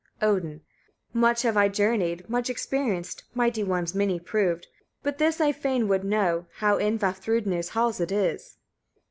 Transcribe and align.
Odin. 0.19 0.61
3. 1.11 1.21
Much 1.21 1.41
have 1.43 1.55
I 1.55 1.67
journeyed, 1.69 2.27
much 2.27 2.49
experienced, 2.49 3.23
mighty 3.35 3.63
ones 3.63 3.93
many 3.93 4.19
proved; 4.19 4.65
but 5.03 5.19
this 5.19 5.39
I 5.39 5.51
fain 5.51 5.87
would 5.89 6.03
know, 6.03 6.47
how 6.55 6.77
in 6.77 6.97
Vafthrûdnir's 6.97 7.69
halls 7.69 7.99
it 7.99 8.11
is. 8.11 8.57